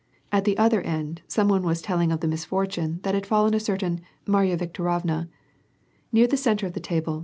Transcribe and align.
At 0.31 0.45
the 0.45 0.57
other 0.57 0.81
end, 0.81 1.21
some 1.27 1.47
one 1.47 1.61
was 1.61 1.79
telling 1.79 2.11
of 2.11 2.21
the 2.21 2.27
misfortune 2.27 3.01
that 3.03 3.13
had 3.13 3.21
befallen 3.21 3.53
a 3.53 3.59
certain 3.59 4.01
Afarya 4.27 4.57
Viktorovna. 4.57 5.29
Near 6.11 6.25
the 6.25 6.37
centre 6.37 6.65
of 6.65 6.73
the 6.73 6.79
table. 6.79 7.19